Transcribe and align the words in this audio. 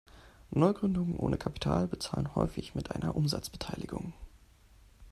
Neugründungen 0.49 1.15
ohne 1.15 1.37
Kapital 1.37 1.87
bezahlen 1.87 2.33
häufig 2.33 2.73
mit 2.73 2.89
einer 2.89 3.15
Umsatzbeteiligung. 3.15 4.13